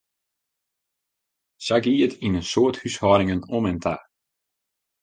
Sa 1.65 1.75
gie 1.83 2.03
it 2.05 2.13
yn 2.25 2.39
in 2.39 2.47
soad 2.51 2.75
húshâldingen 2.79 3.41
om 3.55 3.65
en 3.69 3.79
ta. 3.83 3.95